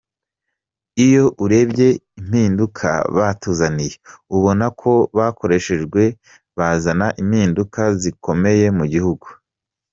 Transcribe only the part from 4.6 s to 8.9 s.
ko bakoreshejwe bazana impinduka zikomeye mu